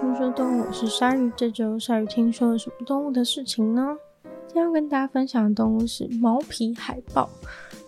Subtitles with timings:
[0.00, 1.30] 听说动物，是鲨鱼。
[1.36, 3.94] 这周鲨鱼听说了什么动物的事情呢？
[4.46, 7.28] 今天要跟大家分享的动物是毛皮海豹。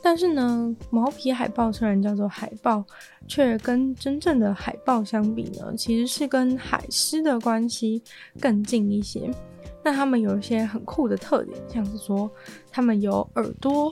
[0.03, 2.85] 但是呢，毛皮海豹虽然叫做海豹，
[3.27, 8.03] 却跟真正的海豹相比呢，其实是跟海狮的关系
[8.39, 9.31] 更近一些。
[9.83, 12.31] 那它们有一些很酷的特点，像是说
[12.71, 13.91] 它们有耳朵。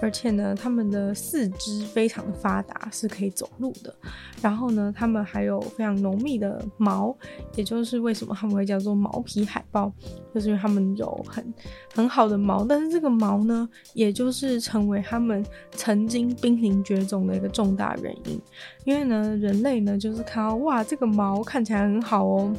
[0.00, 3.94] 而且呢，它们的四肢非常的发达，是可以走路的。
[4.40, 7.14] 然后呢，它们还有非常浓密的毛，
[7.56, 9.92] 也就是为什么它们会叫做毛皮海豹，
[10.34, 11.54] 就是因为它们有很
[11.94, 12.64] 很好的毛。
[12.64, 18.40] 但是这个毛呢，也就是成为它们曾经濒临绝种的一个重大原因。
[18.84, 22.54] 因为呢，人类呢就是看到哇，这个毛看起来很好哦。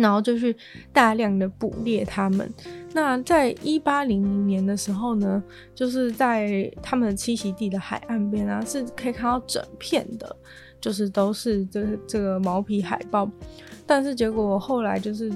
[0.00, 0.56] 然后就去
[0.92, 2.52] 大量的捕猎它们。
[2.92, 5.42] 那在一八零零年的时候呢，
[5.74, 10.34] 就是在他们的栖息地的海岸边啊，是可以看到整片的，
[10.80, 13.30] 就是都是这这个毛皮海豹。
[13.86, 15.30] 但是结果后来就是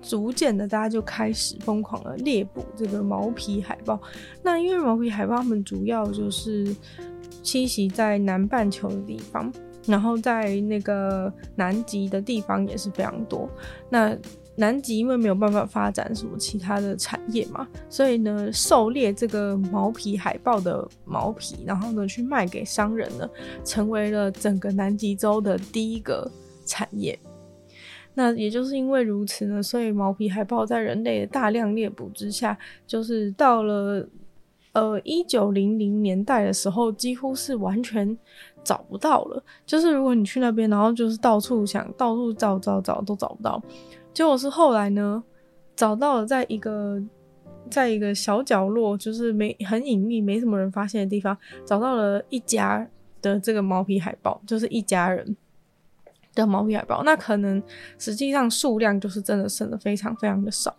[0.00, 4.00] 逐渐的，大家就开始疯狂的猎捕这个毛皮海豹。
[4.42, 6.66] 那因为毛皮海豹它们主要就是
[7.42, 9.52] 栖息在南半球的地方。
[9.86, 13.48] 然后在那个南极的地方也是非常多。
[13.90, 14.16] 那
[14.54, 23.28] 南极因为没有办法发展什么其他的产业嘛，所以呢，狩猎这个毛皮海豹的毛皮，然后呢去卖给商人呢，
[23.64, 26.30] 成为了整个南极洲的第一个
[26.66, 27.18] 产业。
[28.12, 34.06] 那也就是因为如此呢，所以毛皮海豹在人类的大量猎捕之下，就是到了
[34.72, 38.18] 呃一九零零年代的时候，几乎是完全。
[38.64, 43.62] 找不到了，就是如果你去那边，然后就是到处想，到处找找找都找不到。
[44.12, 45.22] 结果是后来呢，
[45.74, 47.02] 找到了，在一个
[47.70, 52.86] 在一个小角落，就是没很隐秘、没什么人发现的地方，找到了一家
[53.20, 55.36] 的这个毛皮海豹，就是一家人
[56.34, 57.02] 的毛皮海豹。
[57.04, 57.62] 那可能
[57.98, 60.74] 实际上数量就是真的剩的非常非常的少。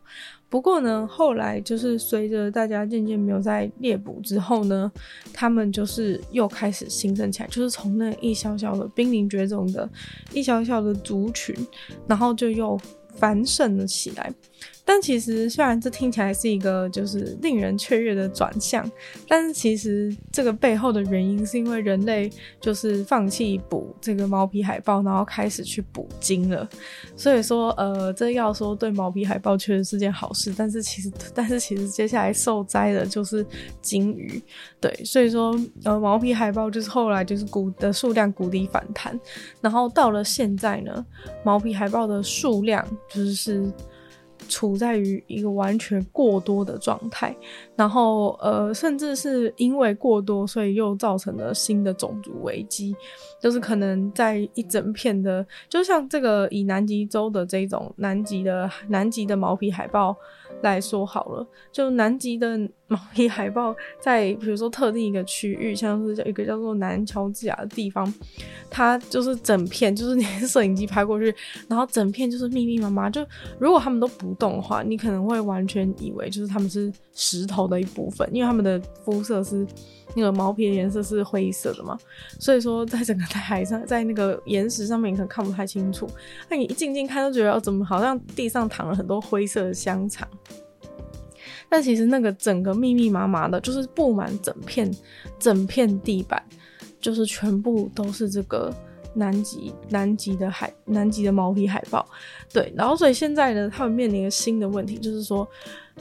[0.50, 4.92] 不过呢，后来就是随着大家渐渐没有在猎捕之后呢，
[5.34, 9.90] 他们就是又开始兴盛起来，就是从那一小小的濒临绝种的
[10.32, 11.56] 一小小的族群，
[12.08, 12.80] 然后就又
[13.16, 14.32] 繁盛了起来。
[14.86, 18.90] 但其实，虽然这听起来是一个就是令人雀跃的转向，
[19.30, 22.30] 但是其实这个背后的原因是因为人类
[22.60, 26.68] 就是放弃捕这个毛皮海豹，然后开始去捕鲸了。
[27.16, 33.46] 所以说，呃，这要说对毛皮海豹确实是件好事，但是其实，但是其实接下来受灾的就是
[33.82, 34.42] 鲸鱼。
[34.82, 39.18] 对，所以说，呃，毛皮海豹就是后来就是谷的数量谷底反弹，
[39.62, 41.06] 然后到了现在呢，
[41.46, 43.72] 毛皮海豹的数量就是。
[44.48, 47.36] 处在于一个完全过多的状态，
[47.76, 52.96] 然后呃，甚至是因为过多，所以又造成了新的种族危机，
[53.42, 60.16] 就是可能在一整片的，就像这个以南极洲的这种南极的南极的毛皮海豹
[60.62, 62.58] 来说好了，就南极的
[62.88, 68.14] 毛皮海豹在比如说特定一个区域，像是叫一个叫做南乔治亚的地方，
[68.70, 71.34] 它就是整片就是你摄影机拍过去，
[71.68, 73.26] 然后整片就是密密麻麻，就
[73.58, 79.66] 如果他们都不动的话，你可能会完全以为就是他们是石头的一部分，因为他们的肤色是
[80.16, 81.98] 那个毛皮的颜色是灰色的嘛，
[82.40, 86.08] 所以说在整个在海上，在那个岩石上面你可能看不太清楚，
[86.50, 90.28] 那你一近近看都觉得哦怎么好像地上躺了很多灰色的香肠。
[91.74, 94.96] 但其实那个整个密密麻麻的，就是布满整片
[95.40, 96.40] 整片地板，
[97.02, 98.72] 就是全部都是这个
[99.16, 102.08] 南极南极的海南极的毛皮海豹。
[102.54, 105.48] 对，然后所以现在呢，他们面临一个新的问题，就是说，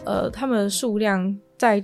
[0.05, 1.83] 呃，他们数量在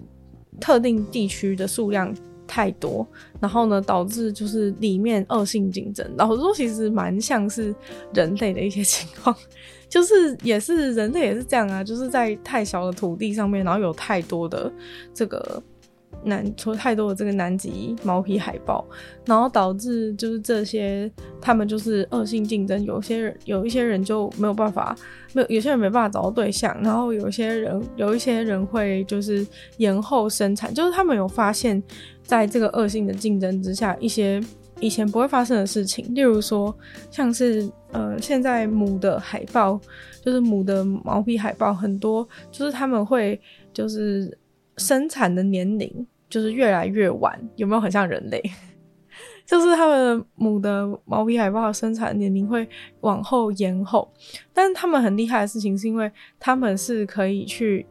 [0.61, 2.15] 特定地区的数量
[2.47, 3.09] 太多，
[3.41, 6.07] 然后呢，导致就是里面恶性竞争。
[6.15, 7.75] 然后说其实蛮像是
[8.13, 9.35] 人类的一些情况。
[9.89, 14.71] 就是也是人类也是这样啊，就是在太小的土地上面，然后有太多的
[15.15, 15.63] 这个
[16.25, 18.85] 南，除了太多的这个南极毛皮海豹，
[19.25, 24.95] 然后导致就是这些他们就是恶性竞争，有些人有一些人就没有办法，
[25.33, 29.47] 没有有些人没办法找到对象，然后有些人有一些人会就是
[29.79, 31.83] 延后生产，就是他们有发现，
[32.23, 34.43] 在这个恶性的竞争之下，一些。
[34.81, 36.77] 以前不会发生的事情，例如说，
[37.11, 39.81] 像是呃，现在母的海豹，
[40.23, 43.41] 就是母的毛皮海豹，很多就是他们会
[43.73, 44.39] 就是
[44.77, 48.41] 生产的年龄就是越来越晚，有没有很像人类？
[49.45, 52.69] 就是他们母的毛皮海豹生产年龄会
[53.01, 54.09] 往后延后，
[54.53, 57.85] 但是他们很厉害的事情是因为他们是可以去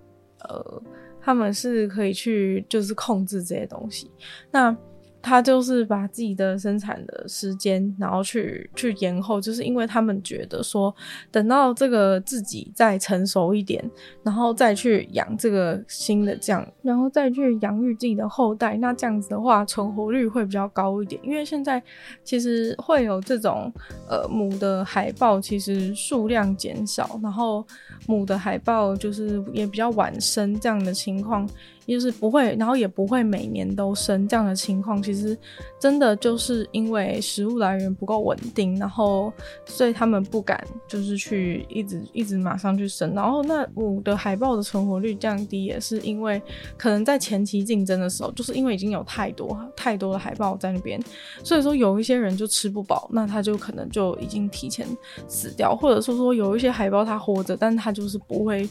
[0.48, 0.82] 呃，
[1.20, 4.10] 他们是可以去就是控制这些东西，
[4.52, 4.76] 那。
[5.22, 10.94] 他就是把自己的生产的时间，然后去去延后，就是因为他们觉得说，
[11.32, 13.84] 等到这个自己再成熟一点，
[14.24, 21.20] 然后再去养这个新的这样，然后再去养育自己的后代，那这样子的话存活率会比较高一点。
[21.24, 21.82] 因为现在
[22.24, 23.72] 其实会有这种
[24.08, 27.66] 呃母的海豹，其实数量减少，然后
[28.08, 31.50] 母的海豹就是也比较晚生这样的情况。
[31.94, 35.02] 就是不会，然后也不会每年都生这样的情况。
[35.02, 35.38] 其实
[35.80, 39.32] 真的就是因为食物来源不够稳定，然后
[39.66, 43.14] 所以他们不敢就是去一直一直马上去生。
[43.14, 46.42] 然后那母的海豹的存活率降低，也是因为
[46.78, 51.02] 可能在前期竞争的时候，就是因为已经有太多太多的海豹在那边，
[51.44, 54.86] 所以说有一些人就吃不饱，那他就可能就已经提前
[55.28, 58.68] 死掉，或者说说有一些海豹它活着，但它就是不会。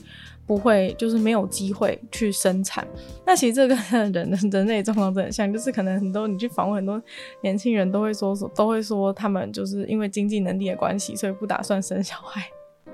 [0.46, 2.86] 不会，就是没有机会去生产。
[3.26, 7.02] 那其实这跟人的人类状况真的很像，就是可能很多你去访问很多
[7.40, 12.48] 年轻人都会说，都会说他们就是因为经济能力的关系，所以不打算生小孩。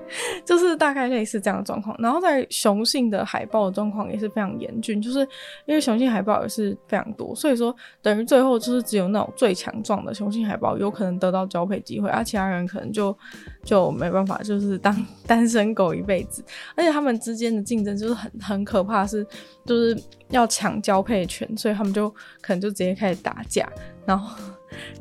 [0.45, 5.19] 就是大概类似这样的状况，然后在雄性的海豹的状况也是非常严峻，就是
[5.65, 13.17] 因为雄性海豹也是非常多，所以说等于最后就是只有那种最强壮的雄性海豹有可能得到交配机会，而其他人可能就
[13.63, 14.95] 就没办法，就是当
[15.25, 16.43] 单身狗一辈子，
[16.75, 19.25] 而且他们之间的竞争就是很很可怕，是
[19.65, 19.97] 就是
[20.29, 22.09] 要抢交配权，所以他们就
[22.41, 23.67] 可能就直接开始打架，
[24.05, 24.37] 然后。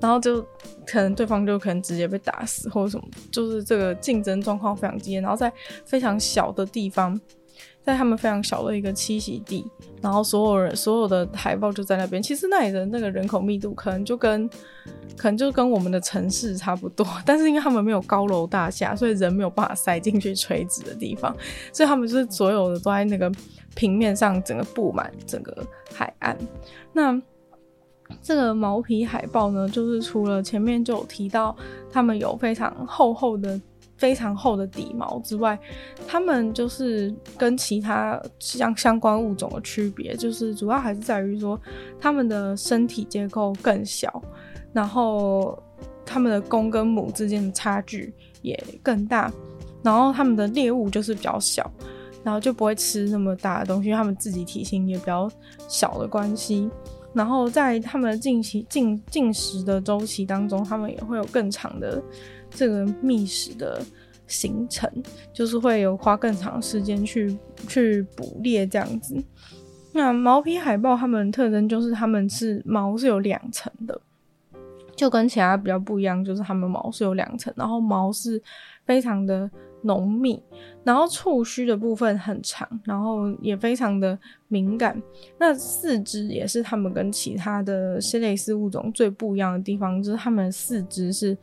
[0.00, 0.42] 然后就
[0.86, 5.20] 可能对方就可能直接被打死或者什么，就是这个竞争状况非常激烈。
[5.20, 5.52] 然后在
[5.84, 7.19] 非常小的地方，
[7.84, 9.66] 在他们非常小的一个栖息地，
[10.00, 12.22] 然后所有人所有的海豹就在那边。
[12.22, 14.48] 其实那里的那个人口密度可能就跟
[15.16, 21.36] 可能就跟我们的城市差不多，但是因为他们没有高楼大厦，所以人没有办法塞进去垂直的地方，
[21.72, 23.30] 所以他们就是所有的都在那个
[23.75, 26.36] 平面上，整个布满整个海岸。
[26.92, 27.20] 那。
[28.23, 31.56] 这个毛皮海豹呢，就是除了前面就有提到，
[31.91, 33.61] 它们有非常厚厚的、
[33.97, 35.59] 非常厚的底毛之外，
[36.06, 41.59] 它们就是跟其他相相关物种的区别，就是主要还是在于说，
[42.00, 44.23] 它们的身体结构更小，
[44.73, 45.56] 然后
[46.05, 48.12] 它们的公跟母之间的差距
[48.43, 49.32] 也更大，
[49.82, 51.70] 然后它们的猎物就是比较小，
[52.25, 55.31] 然后就不会吃那么大的东西，因为它们自己体型也比较
[55.69, 56.69] 小的关系。
[57.14, 62.03] 然后在他们进期进进食的周期当中，他们也会有更长的
[62.50, 63.82] 这个觅食的
[64.26, 64.91] 行程，
[65.32, 67.37] 就是会有花更长时间去
[67.69, 69.17] 去捕猎这样子。
[69.93, 74.00] 那毛皮海豹它们的特征就是它们是毛是有两层的，
[74.97, 78.43] 就跟其他比较不一样，就是它们毛是有两层，然后毛是
[78.85, 79.50] 非常的。
[79.82, 80.43] 浓密，
[80.84, 84.19] 然后触须的部分很长，然后也非常的
[84.49, 85.00] 敏感。
[85.38, 91.37] 那四肢也是它们跟其他的蟹类似物种最不一样的地方，就是它们四肢是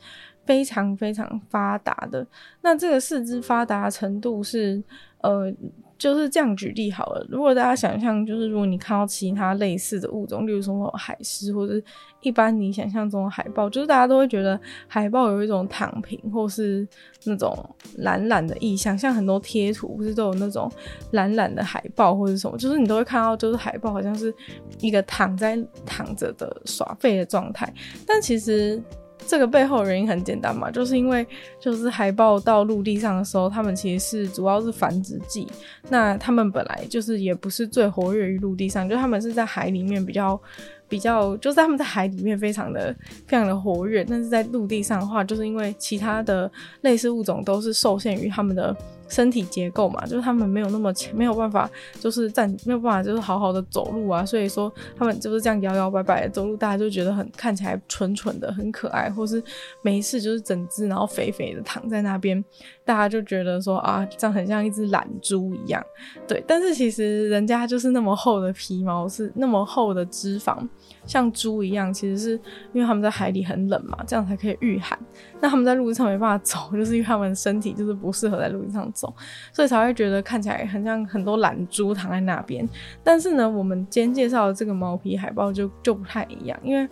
[0.45, 2.25] 非常非常发达的。
[2.61, 4.83] 那这个四肢发达程度是，
[5.21, 5.53] 呃。
[5.99, 7.23] 就是这样举例好了。
[7.29, 11.73] 如果大家想象，就是如果你看到其他类似的物种，例如说海狮或者
[12.21, 16.87] 一般你想象中的海豹，就是大家都会觉得海豹有一种躺平或是
[17.25, 17.53] 那种
[17.97, 18.97] 懒懒的意象。
[18.97, 20.71] 像很多贴图不是都有那种
[21.11, 24.33] 懒懒的海豹或者什么，就是你都会看到，就是海豹好像是
[24.79, 27.71] 一个躺在躺着的耍废的状态，
[28.07, 28.81] 但其实。
[29.29, 31.25] 这个背后原因很简单嘛，就是因为
[31.59, 35.47] 就是海豹到陆地上的时候，它们其实是主要是繁殖季，
[35.87, 40.41] 那它们本来就是也不是最活跃于陆地上，就它们是在海里面比较
[40.87, 42.95] 比较，就是它们在海里面非常的
[43.27, 46.51] 非常的活跃，但是在陆地上的话，就是因为其他的
[46.81, 48.75] 类似物种都是受限于它们的。
[49.09, 54.23] 身体结构嘛，就是他们没有那么，没有办法，就是站，没有办法，就是好好的走路啊。
[54.23, 59.43] 所以说，他们就是这样摇摇摆摆的走路，大家就觉得很看起来蠢蠢的，很可爱，或是
[59.81, 62.43] 没事就是整只然后肥肥的躺在那边，
[62.85, 65.83] 大家就觉得说啊，这样很像一只懒猪一样。
[66.27, 70.67] 对，但是其实人家就是那么厚的皮毛，是那么厚的脂肪。
[71.09, 72.31] 像猪一样，其实是
[72.71, 74.97] 因为他们在海里很冷嘛，这样才可以御寒。
[75.41, 79.11] 那他们在陆地上没办法走，就是因为他们身体就是不适合在陆地上走，
[79.51, 82.63] 所以才会觉得看起来很像很多懒猪躺在那边。
[83.03, 86.87] 但是呢，我们今天介绍的这个毛皮海豹就就不太一样，因为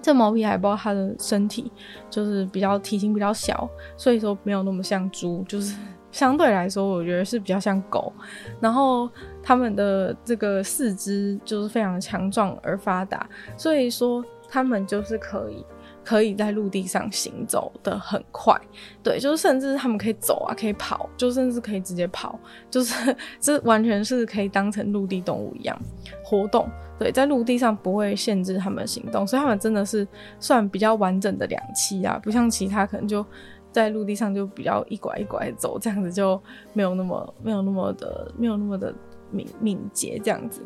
[0.00, 1.70] 这毛皮海豹它的身体
[2.08, 5.76] 就是比较体型比较小，所以说没有那么像猪，就是。
[6.12, 8.12] 相对来说，我觉得是比较像狗，
[8.60, 9.08] 然后
[9.42, 15.64] 它们的这个四肢就是非常强壮而发达，所以说它们就是可以
[16.02, 18.58] 可以在陆地上行走得很快，
[19.02, 22.38] 对，就是甚至他们可以走啊，可以跑，就甚至可以直接跑，
[22.70, 25.78] 就是这完全是可以当成陆地动物一样
[26.24, 26.68] 活动。
[26.98, 30.06] 对，在陆地上不会限制他们行动，所以他们真的是
[30.38, 33.24] 算比较完整的两栖啊，不像其他可能就
[33.72, 36.40] 在陆地上就比较一拐一拐走，这样子就
[36.72, 38.94] 没有那么没有那么的没有那么的。
[39.32, 40.60] 敏敏捷这样子，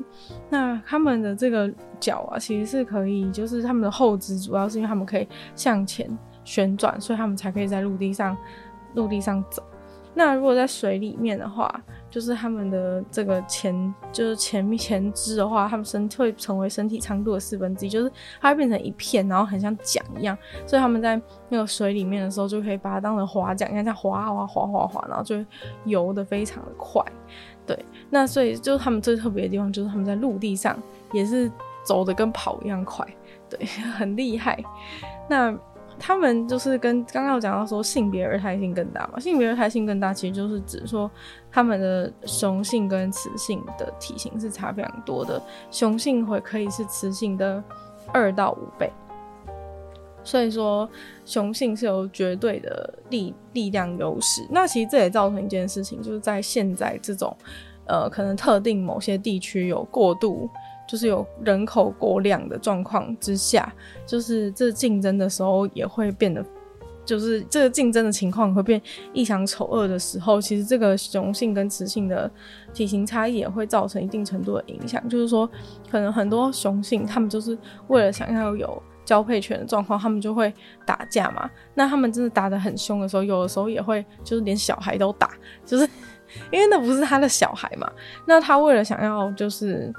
[0.48, 1.70] 那他们的这个
[2.00, 6.10] 脚啊，其实是可以，就是他们的后肢主要是因为他们可以向前
[6.44, 8.34] 旋转，所以他们才可以在陆地上
[8.94, 9.62] 陆地上走。
[10.14, 11.78] 那如果在水里面的话，
[12.14, 25.44] 就是他们的这个前就是前前肢的话，他们身会成为身体长度的四分之一，就是它会变成一片，然后很像桨一样，所以他们在那个水里面的时候，就可以把它当成划桨，你看这样划划划划划，然后就
[25.86, 27.04] 游得非常的快。
[27.66, 27.76] 对，
[28.10, 30.80] 那所以就是他们最特别的地方，就是他们在陆地上
[31.12, 31.50] 也是
[31.82, 33.04] 走得跟跑一样快，
[33.50, 33.66] 对，
[33.98, 34.56] 很厉害。
[35.28, 35.52] 那
[35.98, 41.10] 他们就是跟刚刚有讲到说性别二态性更大嘛，性别二态性更大，其实就是指说
[41.50, 47.62] 他们的雄性跟雌性的体型是差非常多的，雄性会可以是雌性的
[48.12, 48.90] 二到五倍。
[50.26, 50.88] 所以说，
[51.26, 54.40] 雄性是有绝对的力力量优势。
[54.50, 57.36] 那其实这也造成一件事情，就是在现在这种，
[57.86, 60.48] 呃，可能特定某些地区有过度，
[60.86, 63.72] 就是有人口过量的状况之下，
[64.06, 66.44] 就是这竞争的时候也会变得，
[67.04, 68.80] 就是这个竞争的情况会变
[69.12, 72.30] 异常丑恶的时候，其实这个雄性跟雌性的
[72.72, 75.06] 体型差异也会造成一定程度的影响。
[75.08, 75.48] 就是说，
[75.90, 77.56] 可能很多雄性他们就是
[77.88, 78.82] 为了想要有。
[79.06, 80.50] 交配权的状况，他们就会
[80.86, 81.46] 打架嘛。
[81.74, 85.28] 那他们真的打得很凶的时候，有的时候也会就是连小孩都打，
[85.62, 85.86] 就是
[86.50, 87.86] 因为那不是他的小孩嘛。
[88.26, 89.92] 那他为了想要，就是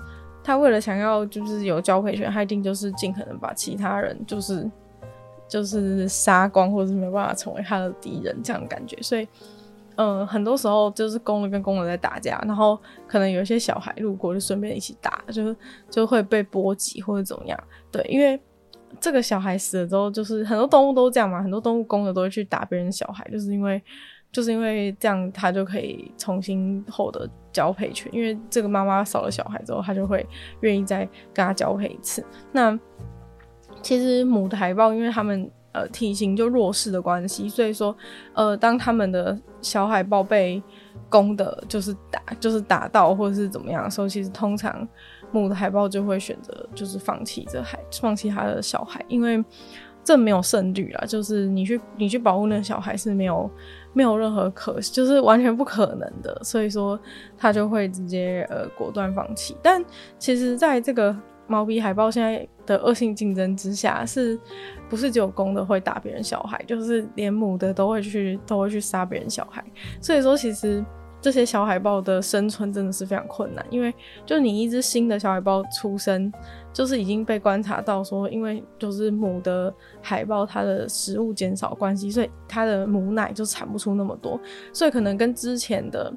[0.46, 4.70] 他为了想要就是有交配权，他一定就是尽可能把其他人就是
[5.48, 8.96] 就是杀光，或者是没办法成为他的敌人这样的感觉。
[9.02, 9.28] 所以，
[9.96, 15.56] 嗯、很多时候就是公的跟公的在打架，然后可能有一些小孩路过就顺便一起打，就是
[15.90, 17.60] 就会被波及或者怎么样。
[17.92, 18.40] 对，因为。
[19.02, 23.82] 这个小孩死了之后，就是很多动物都这样嘛，很多动物公的都会去打别人小孩，就是因为，
[24.36, 28.14] 就是因为这样，他就可以重新获得交配权。
[28.14, 30.28] 因为这个妈妈少了小孩之后，他就会
[30.60, 32.22] 愿意再跟他交配一次。
[32.52, 32.78] 那
[33.82, 37.96] 其实母的海豹，因为他们呃体型就弱势的关系，所以说
[38.34, 40.62] 呃当他们的小海豹被
[41.08, 44.86] 公的，就是打，就是打到或者是怎么样的时候，其实通常。
[45.32, 49.44] 母的海豹就会选择就是放弃这海，放弃他的小孩，因为
[50.02, 51.04] 这没有胜率啦。
[51.06, 53.50] 就是你去你去保护那个小孩是没有
[53.96, 56.40] 没有任何可，就是完全不可能的。
[56.44, 57.00] 所以说
[57.36, 59.58] 他就会直接呃果断放弃。
[59.64, 59.84] 但
[60.20, 61.16] 其实在这个
[61.48, 64.40] 毛皮海豹现在的恶性竞争之下，是
[64.90, 66.62] 不是只有公的会打别人小孩？
[66.68, 69.64] 就是连母的都会去都会去杀别人小孩。
[70.00, 70.84] 所以说其实。
[71.22, 73.92] 这些小海豹的生存真的是非常困难，因为
[74.28, 76.32] 就你一只新的小海豹出生，
[76.76, 84.38] 就是已经被观察到说，因为就是母的海豹它的食物减少关系，所以它的母奶就产不出那么多，
[84.74, 86.14] 所以可能跟之前的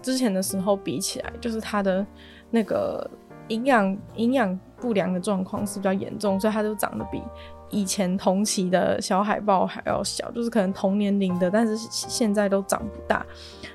[0.00, 2.06] 之前的时候比起来，就是它的
[2.52, 3.10] 那个
[3.48, 7.20] 营养营养不良的状况是比较严重，所以它就长得比。
[7.70, 13.24] 以前同期的小海豹还要小，就是可能同年龄的，但是现在都长不大，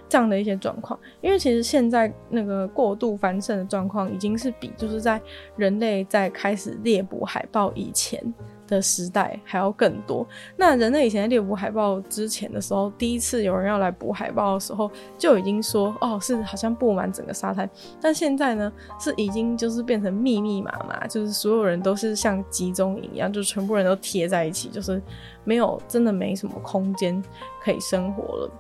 [0.07, 0.99] 这样的一些状况。
[1.21, 5.21] 因为其实现在那个过度繁盛的状况，已经是比就是在
[5.55, 8.21] 人类在开始猎捕海豹以前
[8.71, 10.25] 的时代还要更多。
[10.55, 17.69] 那人类以前在猎捕海豹之前的时候，第一次有人要来捕海豹的时候，就已经说哦，是好像布满整个沙滩。
[18.01, 25.01] 但现在呢，是已经就是变成密密麻麻，就是所有人都是像集中营一样，就全部人都贴在一起，就是
[25.43, 27.21] 没有真的没什么空间
[27.61, 28.51] 可以生活了。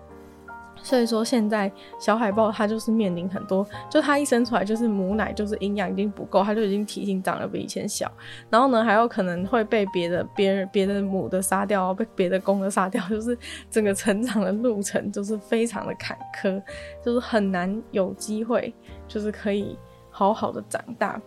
[0.83, 8.11] 所以说，现在小海豹它就是面临很多，就它一生出来就是母奶就是营养已经不够，它就已经体型长得比以前小，
[8.49, 13.37] 然后呢还有可能会被别的别人别的母的杀掉，被别的公的杀掉，就是
[13.69, 16.61] 整个成长的路程就是非常的坎坷，
[17.05, 18.73] 就是很难有机会
[19.07, 19.77] 就是可以
[20.09, 21.21] 好好的长大。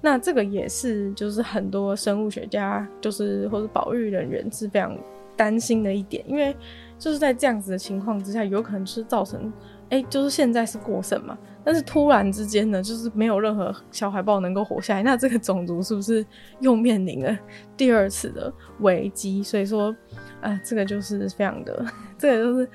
[0.00, 4.96] 那这个也是就是很多生物学家就是或者保育人员是非常
[5.34, 6.54] 担心的一点，因为。
[7.02, 9.52] 就是在这样子的情况之下，有可能是造成，
[9.90, 16.24] 哎、就是现在是过剩嘛，但是突然之间呢，就是没有任何小海豹能够活下来，那这个种族是不是
[16.60, 17.36] 又面临了
[17.76, 19.42] 第二次的危机？
[19.42, 19.90] 所以说，
[20.40, 21.84] 啊、呃，这个就是非常的，
[22.16, 22.68] 这个就是，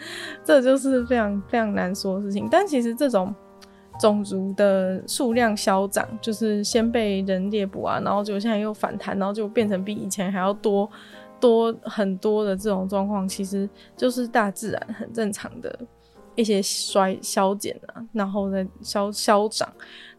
[0.43, 2.49] 这就是非常非常难说的事情。
[2.51, 3.33] 但其实这种
[3.97, 10.89] 种族的数量消长，就是先被人猎捕啊，然后就现在又反弹，然后就变成比以前还要多。
[11.39, 15.79] 多很多的这种状况，其实就是大自然很正常的。
[16.35, 19.67] 一些衰消减啊，然后再消消长，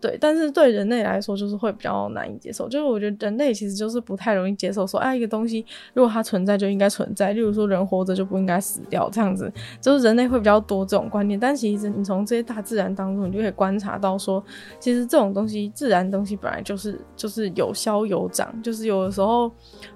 [0.00, 2.68] 对，但是对人类来说就是会比较难以接受。
[2.68, 5.64] 就是我觉得人类其实就是不太容易接受说，哎，一个东西
[5.94, 11.38] 如果它存在就应该存在，例如说人活着就不应该死掉这样子，就是人类会比较多这种观念。
[11.38, 14.42] 但其实你从这些大自然当中，你就可以观察到说，
[14.80, 19.48] 其实这种东西，自然东西本来就是就是有消有长，就是有的时候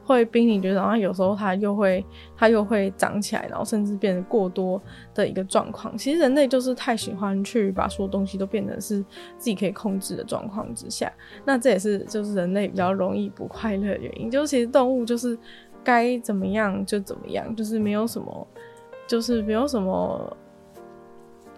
[0.05, 2.05] 会濒临绝种，然后有时候它又会
[2.37, 4.81] 它又会长起来，然后甚至变得过多
[5.15, 5.99] 的一个状况。
[5.99, 6.13] 其实。
[6.13, 8.99] 其实人类就是太喜欢去把所有东西都变成是
[9.39, 11.13] 自己可以控控制的状况之下，
[11.45, 14.31] 那这也是就是人类比较容易不快乐的原因。
[14.31, 15.39] 就是其实动物就是
[15.85, 18.47] 该怎么样就怎么样，就是没有什么，
[19.07, 20.37] 就是没有什么，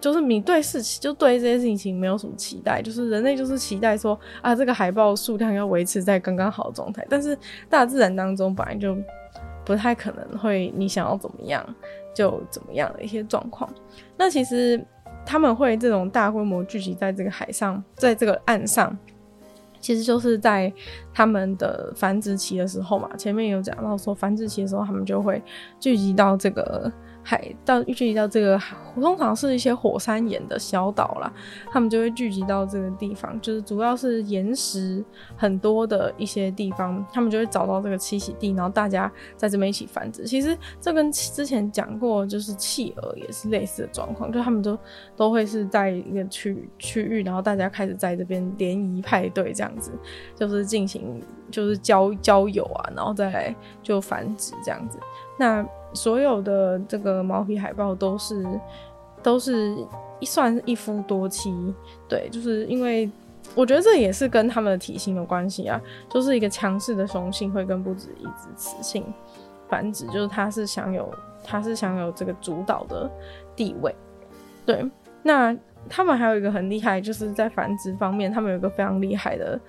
[0.01, 2.81] 就是你对事情就对这些事情没有什么期待。
[2.81, 7.37] 就是人类就是期待说啊，这个海豹数量要维持在刚刚好的状态，但是
[7.69, 8.97] 大自然当中本来就
[9.63, 11.65] 不太可能会你想要怎么样。
[12.15, 13.69] 就怎么样的一些状况，
[14.15, 14.81] 那其实
[15.25, 18.97] 他们会这种大规模聚集在这个海上，在这个岸上，
[19.79, 20.71] 其实就是在
[21.13, 23.09] 他们的繁殖期的时候嘛。
[23.17, 25.41] 前面有讲到说，繁殖期的时候，他们就会
[25.79, 26.91] 聚集到这个。
[27.27, 28.61] 海到聚集到这个，
[28.93, 31.33] 通常是一些火山岩的小岛啦，
[31.71, 35.03] 他们就会聚集到这个地方，就是主要是岩石
[35.35, 40.25] 很多的一些地方，他们就会找到这个栖息地，然后大家在这边一起繁殖。
[40.25, 44.77] 其实这跟之前讲过，就是企鹅也是类似的状况，就他们都
[45.15, 49.91] 都会是在一个区区域，然后大家开始在这边联谊派对这样子，
[50.35, 54.99] 就是进行就是交交友啊，然后再来就繁殖这样子。
[55.39, 58.45] 那所有的这个毛皮海豹都是
[59.23, 59.75] 都是
[60.19, 61.73] 一算一夫多妻，
[62.07, 63.09] 对，就是因为
[63.55, 69.05] 我觉得这也是跟他们的体型有关系啊，就是一个强势的雄性会跟不止一只雌性
[69.67, 71.11] 繁殖，就是它是享有
[71.43, 73.09] 它是享有这个主导的
[73.55, 73.95] 地位，
[74.65, 74.85] 对。
[75.23, 75.55] 那
[75.89, 79.59] 他们还有一个很厉害，就是在繁殖方面，他们有一个非常厉害的。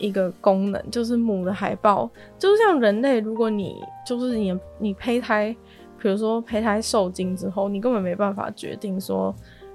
[0.00, 5.54] 一个功能就是母的海豹，就像人类，如果你就是你你胚胎，
[5.98, 9.34] 比如说胚胎受精之后，你根本没办法决定说，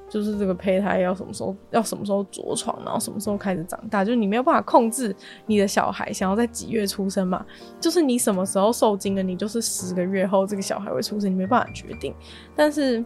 [0.10, 7.46] 就是这个胚胎要什么时候要什么时候着床，然后什么时候开始长大，就是你没有办法控制你的小孩想要在几月出生嘛，
[7.80, 12.14] 就是你什么时候受精了，你就是十个月后这个小孩会出生，你没办法决定。
[12.56, 13.06] 但是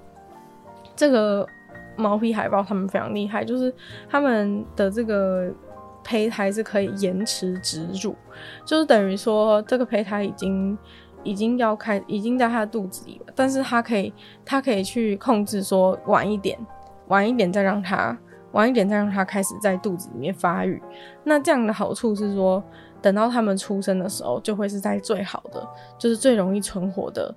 [0.95, 1.45] 这个
[1.97, 3.73] 毛皮海豹他们非常厉害，就是
[4.09, 5.53] 他们的这个。
[6.09, 8.15] 胚胎是可以延迟植入，
[8.65, 10.75] 就是等于说这个胚胎已经
[11.21, 14.11] 已经要开，已经在他的肚子里了，但是他可以
[14.43, 16.57] 他可以去控制说晚一点，
[17.09, 18.17] 晚一点再让他
[18.53, 20.81] 晚一点再让他开始在肚子里面发育。
[21.23, 22.63] 那这样的好处是说，
[23.03, 25.63] 等到他们出生的时候，就会是在最好的，
[25.99, 27.31] 就是最容易存活的。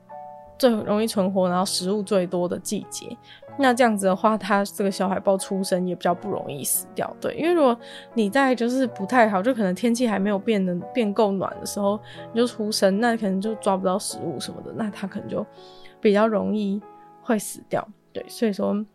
[0.63, 3.17] 最容易存活，然后食物最多的季节，
[3.59, 7.13] 那这样子的话，它这个小海豹出生也比较不容易死掉。
[7.21, 7.77] 对，因为如果
[8.15, 11.99] 你在就是不太好，就可能天气还没有变得变够暖的时候
[12.33, 15.45] 你就出生，那可能就抓不到食物什么的，那它可能就
[16.01, 16.81] 比较容易
[17.23, 17.85] 会死掉。
[18.13, 18.87] 对，所以说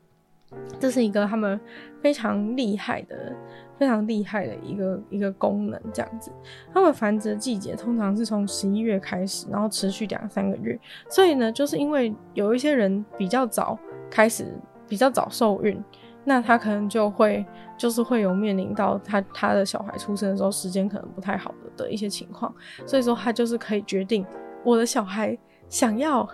[0.80, 1.60] 这是一个他们
[2.02, 3.36] 非常厉害的。
[3.78, 6.32] 非常厉害的一个一个功能，这样子。
[6.74, 10.80] 它们繁殖季节通常是从十一月开始，然后持续两三个月。
[11.10, 13.78] 所以呢，就是因为有一些人比较早
[14.10, 14.46] 开始，
[14.88, 15.80] 比较早受孕，
[16.24, 17.46] 那他可能就会
[17.78, 22.54] 就是会有面临到他他的小孩出生的时候时间可能不太好的的一些情况。
[22.86, 24.26] 所以说，他就是可以决定
[24.64, 25.38] 我的小孩
[25.70, 26.28] 想要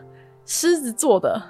[0.45, 1.41] 狮子座的，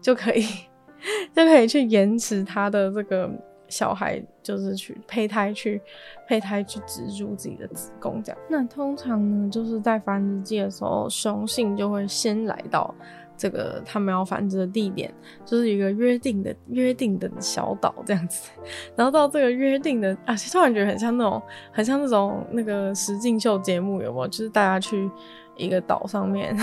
[0.00, 0.44] 就可以
[1.34, 3.30] 就可以去延迟他的这个。
[3.68, 5.80] 小孩就是去胚胎去
[6.26, 8.40] 胚胎去植入自己的子宫这样。
[8.48, 12.94] 那通常呢，就是在繁殖季的时候，雄性就会先来到
[13.36, 15.12] 这个他们要繁殖的地点，
[15.44, 18.50] 就是一个约定的约定的小岛这样子。
[18.96, 24.28] 然后到这个约定的啊，突然觉得很像那种很像那种那个实境秀节目，有没有？
[24.28, 25.10] 就是大家去
[25.56, 26.56] 一个岛上面。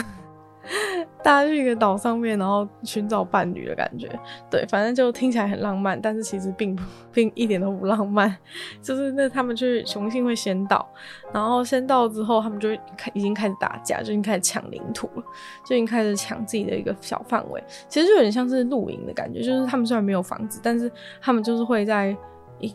[1.24, 4.08] 大家去一个岛上面，然后寻找伴侣的感觉，
[4.50, 8.36] 对，反正就听起来很浪漫，但是其实并不 并一点都不浪漫。
[8.82, 10.88] 就是那他们去雄性会先到，
[11.34, 15.24] 然后先到之后，他们就开已经开始打架，就已经开始抢领土了，
[15.66, 17.64] 就已经开始抢自己的一个小范围。
[17.88, 22.16] 其实就有点像是露营的感觉，就是他们虽然没有房子，但是他们就是会在。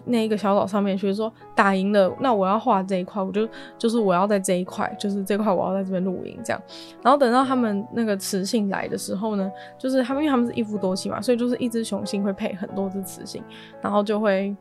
[0.05, 3.49] 那一个小岛上面，所以说打赢了，那我要画这一块，我就
[3.79, 6.63] 就是我要在这一块，就是这块我要在这边露营这样。
[7.03, 13.43] 然后等到他们那个雌性来的时候呢，就是他们因为他们是一夫多妻嘛，所以就是一只雄性会配很多只雌性，
[13.81, 14.55] 然后就会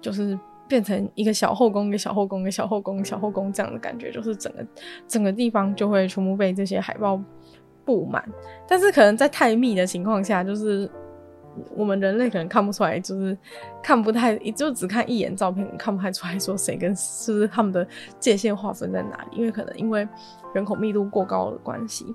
[0.00, 4.66] 就是变成一个小后宫，一个小后宫，一个小后宫，小后宫这样的感觉，就是整个
[5.06, 7.20] 整个地方就会全部被这些海报
[7.84, 8.24] 布满。
[8.66, 10.90] 但是可能在太密的情况下，就是
[11.74, 13.36] 我们人类可能看不出来，就是
[13.82, 17.86] 看不太，就只看一眼照片，看不太出来说谁跟是不是他们的
[18.18, 20.06] 界限划分在哪里，因为可能因为
[20.54, 22.14] 人口密度过高的关系。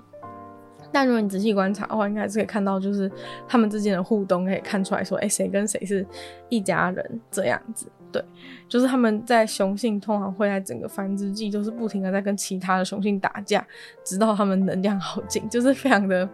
[0.90, 3.10] 但如果你仔细观察的话，应该还是可以看到，就是
[3.46, 6.06] 他们之间的互动，可以看出来说，哎、谁跟谁是
[6.48, 7.86] 一家人这样子。
[8.10, 8.24] 对，
[8.68, 13.64] 就是他们在雄性通常会在整个繁殖季，就是不停的在跟其他的雄性打架，
[14.04, 16.28] 直到他们能量耗尽， 就是非常的，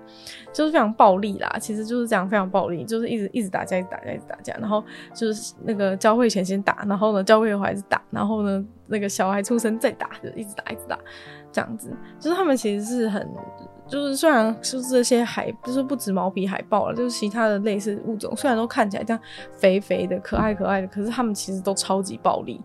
[0.53, 1.57] 就是非常暴力啦。
[1.61, 4.55] 其实就是这样，非常暴力，就是一直一直打架，一直打架，一直打架。
[4.61, 4.83] 然后
[5.13, 10.99] 就是那个交配前先打，然后呢交配后还是打，然后呢那个小孩出生再打，就一直打，一直打，
[11.51, 11.91] 这样子。
[12.21, 13.29] 就是他们其实是很。
[13.87, 22.61] 就是虽然就是这些海，就是不止毛皮海豹了，就是其他的类似物种，虽然都看起来这样肥肥的、可爱可爱的，可是它们其实都超级暴力。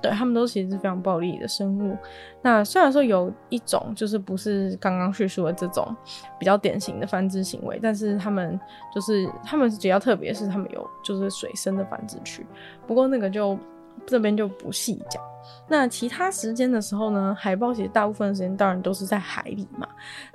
[0.00, 1.96] 对，它们都其实是非常暴力的生物。
[2.40, 5.92] 那虽然说有一种就是不是刚刚叙述的这种
[6.38, 8.60] 比较典型的繁殖行为，但是它们
[8.94, 12.46] 就是它们比较特别，是它们有就是水生的繁殖区。
[12.86, 13.58] 不过那个就
[14.06, 15.20] 这边就不细讲。
[15.68, 19.86] 那其他时间的时候呢，海豹其实大部分时间当然都是在海里嘛。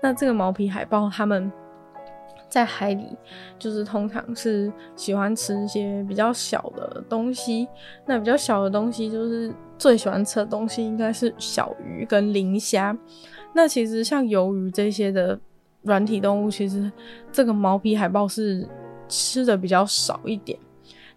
[0.02, 1.52] 那这个毛皮海豹，它们
[2.48, 3.18] 在海里
[3.58, 7.68] 就是通常是喜欢吃一些比较小的东西。
[8.06, 12.96] 那比较小的东西，就是最喜欢吃的东西应该是小鱼跟磷虾。
[13.54, 15.40] 那其实像鱿鱼这些的
[15.82, 16.92] 软体动物，其实
[17.32, 18.68] 这个毛皮海豹是
[19.08, 20.58] 吃的比较少一点。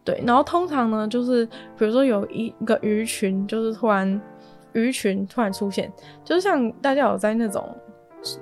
[0.06, 1.44] 对，然后通常呢，就是
[1.76, 4.20] 比如说有一个鱼群，就是突然
[4.72, 5.92] 鱼群突然出现，
[6.24, 7.68] 就是像大家有在那种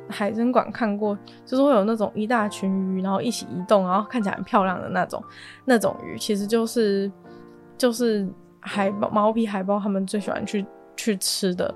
[0.06, 5.24] 海参馆看过，就是会有那种一大群鱼，然后一起移动，然后看起来很漂亮的那种
[5.64, 7.10] 那种鱼，其实就是
[7.78, 8.28] 就是
[8.60, 11.74] 海豹毛皮海豹他们最喜欢去去吃的，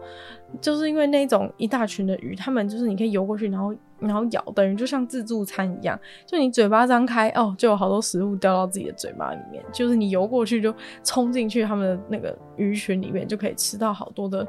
[0.61, 3.75] 就是因为那种一大群的鱼，他们就是你可以游过去，然后。
[4.01, 9.65] 然后咬，等于就像自助餐一样，就你嘴巴张开，哦，就有好多食物掉到自己的嘴巴里面。
[9.73, 14.47] 就是你游过去，就冲进去他们的那个鱼群里面，就可以吃到好多的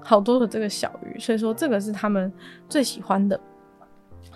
[0.00, 1.18] 好多的这个小鱼。
[1.18, 2.32] 所以说，这个是他们
[2.68, 3.38] 最喜欢的。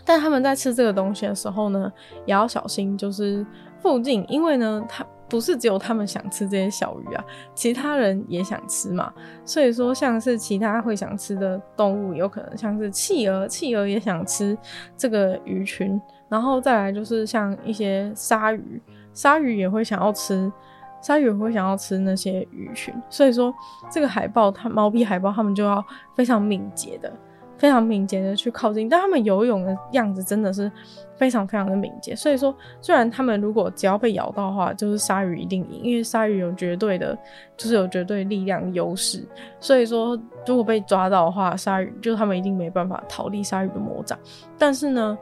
[0.05, 1.92] 但他们在吃这个东西的时候呢，
[2.27, 3.46] 也要小心，就是
[3.81, 5.07] 附近，因为呢，它。
[5.33, 9.11] 不是只有他们想吃这些小鱼啊，其他人也想吃嘛。
[9.47, 14.55] 所以说，像是其他会想吃的动物，有可能像是企鹅，企鹅也想吃
[14.95, 15.99] 这个鱼群。
[16.29, 18.83] 然后再来就是像一些鲨鱼，
[19.14, 20.53] 鲨鱼也会想要吃，
[21.01, 22.92] 鲨鱼也会想要吃那些鱼群。
[23.09, 23.51] 所以说，
[23.90, 25.83] 这个海豹，它毛皮海豹，它们就要
[26.14, 27.11] 非常敏捷的。
[27.62, 30.68] 非常敏捷的去靠近，但他们游泳的样子真的是
[31.14, 32.12] 非常非常的敏捷。
[32.12, 37.16] 所以说，虽然他们如果只要被咬到的话，就是鲨鱼一定赢，因为鲨鱼有绝对的，
[37.57, 39.25] 就是有绝对力量优势。
[39.61, 44.18] 所以说，如果被抓到的话，鲨鱼就他们一定没办法逃离鲨鱼的魔掌。
[44.59, 45.16] 但是呢，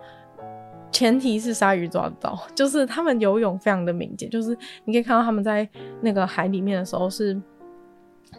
[0.90, 5.68] 前提是鲨鱼抓得到，就是他们游泳非常的敏捷，就是你可以看到他们在
[6.00, 7.38] 那个海里面的时候是。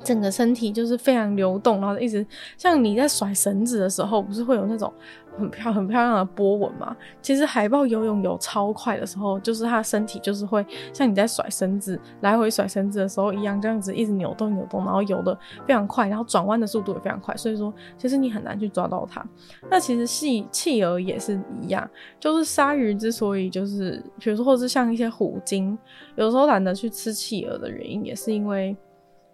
[0.04, 2.26] 整个身体就是非常流动，然后一直
[2.58, 4.92] 像你在甩绳子的时候，不是会有那种
[5.38, 6.96] 很漂很漂亮的波纹吗？
[7.22, 17.36] 其实海豹游泳游超快的时候，就是它身体就是会像你在甩绳子来回甩绳子的时候一样，这样子一直扭动扭动，然后游得非常快，然后转弯的速度也非常快。
[17.38, 19.24] 所以说，其实你很难去抓到它。
[19.70, 21.88] 那其实细企鹅也是一样，
[22.20, 25.78] 就是鲨鱼之所以就是，比如说或是像一些虎鲸，
[26.16, 28.76] 有时候懒得去吃企鹅的原因，也是因为。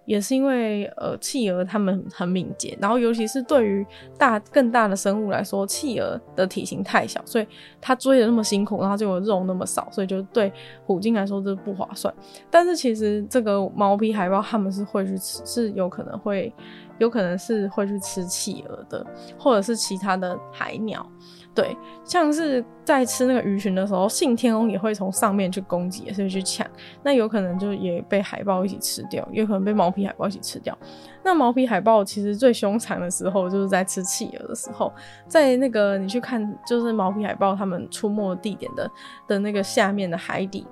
[0.07, 3.85] 也是因为，呃，企鹅它们很敏捷，然后尤其是对于
[4.17, 7.45] 大更大的生物来说，企鹅的体型太小，所以
[7.81, 10.51] 它追的那么辛苦，然后就有肉那么少，所以就对
[10.85, 12.11] 虎鲸来说这不划算。
[12.49, 16.53] 但是其实这个毛皮海豹他们是会去吃，是有可能会，
[16.99, 19.05] 有可能是会去吃企鹅的，
[19.37, 21.05] 或者是其他的海鸟。
[21.53, 26.67] 对，像是在吃那个鱼群的时候，信天翁也会从上面去攻击，也是去抢，
[27.01, 30.77] 那有可能就也被海豹一起吃掉，也可能被毛皮海豹一起吃掉。
[31.23, 34.93] 那毛皮海豹其实最凶残的时候，就是在吃企鹅的时候，
[35.27, 38.89] 在那个你去看，就是毛皮海豹它们出没地点的
[39.27, 40.65] 的那个下面的海底。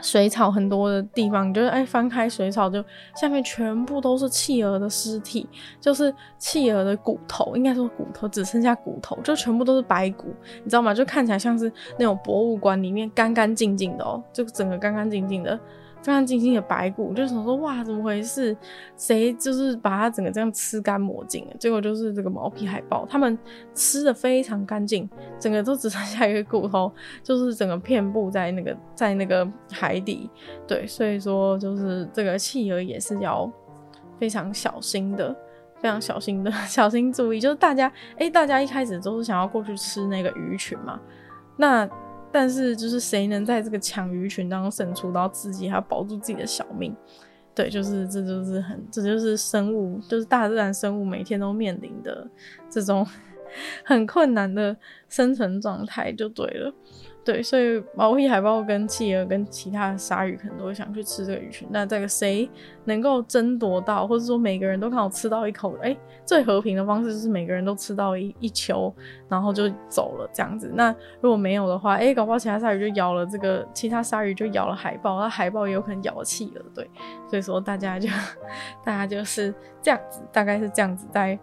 [0.00, 2.84] 水草很多的地方，就是哎翻开水草，就
[3.16, 5.48] 下面全部都是企鹅的尸体，
[5.80, 10.94] 就是企鹅的骨头，应该说骨头只剩下骨头，就全部都是白骨，你知道吗？
[10.94, 15.58] 就看起来像是那种博物馆里面干干净净的哦，就整个干干净净的，
[16.00, 18.56] 非常晶晶的白骨，就想说哇，怎么回事？
[18.96, 21.46] 谁就是把它整个这样吃干抹净？
[21.58, 23.36] 结果就是这个毛皮海豹，它们
[23.74, 25.08] 吃的非常干净，
[25.38, 26.90] 整个都只剩下一个骨头，
[27.22, 30.30] 就是整个遍布在那个在那个海底。
[30.66, 33.50] 对，所以说就是这个企鹅也是要
[34.18, 35.34] 非常小心的，
[35.80, 37.40] 非常小心的， 小心注意。
[37.40, 40.98] 就是大家哎、大家一开始都是想要过去吃那个鱼群嘛，
[41.56, 41.88] 那。
[42.30, 46.94] 但是，就是谁能在这个抢鱼群当中胜出，然后自己还要保住自己的小命？
[47.54, 52.28] 对，就是这就是很，这就是生物，就是大自然生物每天都面临的
[52.70, 53.04] 这种
[53.84, 54.76] 很困难的
[55.08, 56.72] 生存状态，就对了。
[57.28, 61.68] 对，所以毛皮海豹跟企鹅跟其他鲨鱼可能都会想去吃这个鱼群。
[61.70, 62.48] 那这个谁
[62.86, 65.76] 能够争夺到，或者说每个人都刚好吃到一口？
[65.82, 68.90] 哎，最和平的方式就是每个人都吃到一一球，
[69.28, 70.72] 然后就走了这样子。
[70.74, 76.62] 那如果没有的话，哎，搞不好其他鲨鱼就咬了这个，其他鲨鱼就咬了海豹，那海豹也有可能咬了企鹅。
[76.74, 76.90] 对，
[77.28, 78.08] 所以说大家就
[78.82, 81.38] 大家就是这样子，大概是这样子，在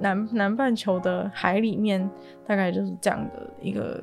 [0.00, 2.10] 南南半球的海里面，
[2.46, 4.02] 大概就是这样的一个。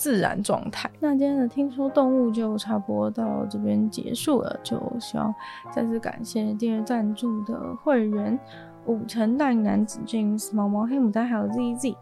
[0.00, 0.90] 自然状态。
[0.98, 5.34] 那今天的听说动物就差不多到这边结束了，就希望
[5.70, 8.40] 再次感谢订阅赞助的会员
[8.86, 11.94] 五成大男子 James、毛毛黑牡丹还有 ZZ。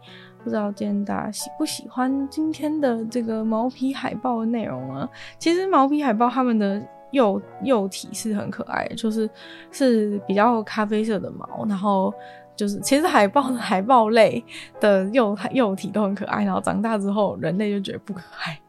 [0.44, 5.10] 不知道今天大家喜不喜欢今天的这个毛皮海豹的内容啊？
[5.36, 6.80] 其实毛皮海豹它们的
[7.10, 9.28] 幼幼体是很可爱的，就是
[9.72, 12.14] 是比较咖啡色的毛，然后。
[12.58, 14.44] 就是其实海豹 海豹类
[14.80, 18.60] 的幼幼体都很可爱，然后长大之后人类就觉得不可爱。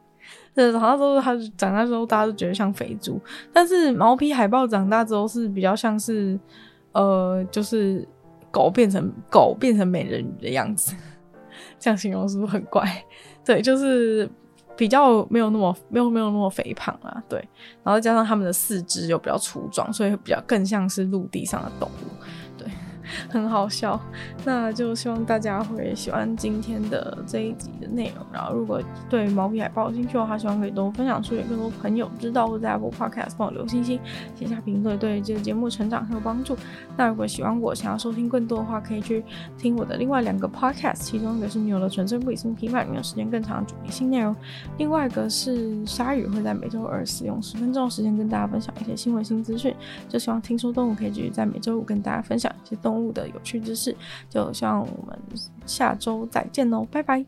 [0.54, 3.20] 对， 长大之后它长大之后大家都觉得像肥猪，
[3.52, 6.40] 但是毛皮海豹长大之后是比较像是
[6.92, 8.08] 呃，就是
[8.52, 10.94] 狗变成狗变成美人鱼的样子，
[11.80, 13.04] 这样形容是不是很怪？
[13.44, 14.30] 对，就是
[14.78, 17.24] 比较没有那么没有没有那么肥胖啊。
[17.28, 17.40] 对，
[17.84, 22.24] 然后加上它们的四肢又比较粗壮，所以比较更像是陆地上的动物。
[23.30, 24.00] 很好笑，
[24.44, 28.26] 那就希望大家会喜欢今天的这一集的内容。
[28.34, 32.50] 然后，如果对毛皮海报有兴趣的话，希望可以多分享出去，更多朋友知道。
[32.50, 34.00] 或在 Apple Podcast 帮我留星星、
[34.34, 36.58] 写下评论，对这个节目成长很有帮助。
[36.98, 39.24] 那如果喜欢我，想要收听更多的话，可以去
[39.56, 44.34] 听我的另外两个 Podcast，其中一个是牛的纯粹不理性批判，里面有时间更长的主题性内容；
[44.80, 49.76] 另外一个是鲨鱼，会在每周二使用十分钟时间跟大家分享一些新闻新资讯。
[50.08, 53.96] 就希望听说动物可以继续在每周五跟大家分享一些动物物的有趣知识，
[54.30, 55.18] 就希望我们
[55.66, 57.26] 下周再见喽，拜拜。